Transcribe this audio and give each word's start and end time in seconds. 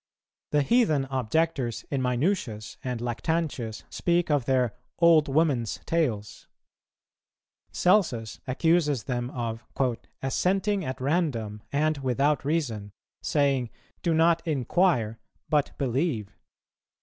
The 0.49 0.63
heathen 0.63 1.05
objectors 1.11 1.85
in 1.91 2.01
Minucius 2.01 2.75
and 2.83 2.99
Lactantius 3.01 3.83
speak 3.91 4.31
of 4.31 4.45
their 4.45 4.73
"old 4.97 5.27
woman's 5.27 5.79
tales."[228:2] 5.85 7.75
Celsus 7.75 8.39
accuses 8.47 9.03
them 9.03 9.29
of 9.29 9.63
"assenting 10.23 10.83
at 10.83 10.99
random 10.99 11.61
and 11.71 11.99
without 11.99 12.43
reason," 12.43 12.93
saying, 13.21 13.69
"Do 14.01 14.15
not 14.15 14.41
inquire, 14.47 15.19
but 15.51 15.77
believe." 15.77 16.35